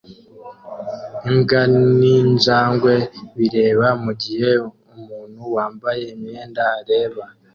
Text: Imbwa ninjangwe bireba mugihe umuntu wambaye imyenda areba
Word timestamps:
Imbwa 1.29 1.61
ninjangwe 1.99 2.93
bireba 3.37 3.87
mugihe 4.03 4.49
umuntu 4.95 5.41
wambaye 5.55 6.03
imyenda 6.15 6.61
areba 6.79 7.23